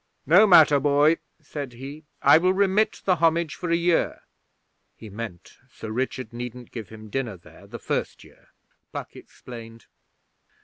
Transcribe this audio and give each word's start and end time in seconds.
"No 0.25 0.47
matter, 0.47 0.79
boy," 0.79 1.17
said 1.39 1.73
he. 1.73 2.05
"I 2.23 2.39
will 2.39 2.53
remit 2.53 3.03
the 3.05 3.17
homage 3.17 3.53
for 3.53 3.69
a 3.69 3.75
year."' 3.75 4.21
'He 4.97 5.11
meant 5.11 5.59
Sir 5.69 5.91
Richard 5.91 6.33
needn't 6.33 6.71
give 6.71 6.89
him 6.89 7.11
dinner 7.11 7.37
there 7.37 7.67
the 7.67 7.77
first 7.77 8.23
year,' 8.23 8.47
Puck 8.91 9.15
explained. 9.15 9.85